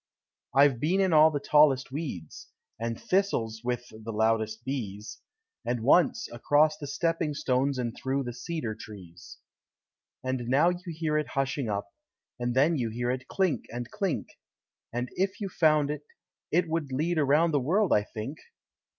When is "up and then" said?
11.69-12.79